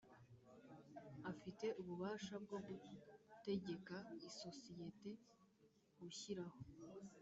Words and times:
afite 1.31 1.65
ububasha 1.81 2.33
bwo 2.43 2.57
gutegeka 2.67 3.97
isosiyete 4.29 5.09
gushyiraho 5.99 6.57